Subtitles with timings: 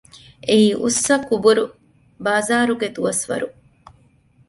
[0.47, 1.63] އެއީ އުއްސަކުރު
[2.23, 3.47] ބާޒާރުގެ ދުވަސްވަރު